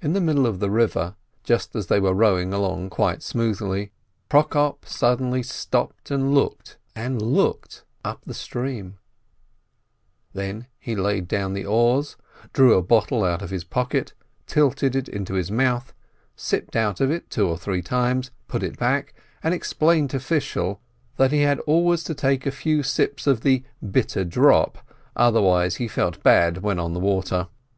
[0.00, 1.14] In the very middle of the river,
[1.44, 3.92] just as they were rowing along quite smoothly,
[4.30, 8.96] Prokop suddenly stopped, and looked— and looked— up the stream;
[10.32, 12.16] then he laid down the oars,
[12.54, 14.14] drew a bottle out of his pocket,
[14.46, 15.92] tilted it into his mouth,
[16.34, 19.12] sipped out of it two or three times, put it back,
[19.42, 20.80] and explained to Fishel
[21.18, 24.78] that he had always to take a few sips of the "bitter drop,"
[25.14, 27.48] otherwise he felt bad when on the water.